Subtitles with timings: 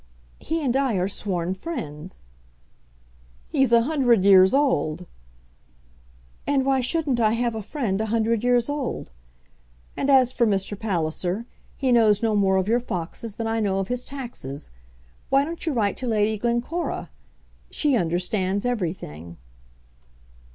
[0.39, 2.21] "He and I are sworn friends."
[3.49, 5.05] "He's a hundred years old."
[6.47, 9.11] "And why shouldn't I have a friend a hundred years old?
[9.95, 10.75] And as for Mr.
[10.75, 11.45] Palliser,
[11.77, 14.71] he knows no more of your foxes than I know of his taxes.
[15.29, 17.11] Why don't you write to Lady Glencora?
[17.69, 19.37] She understands everything."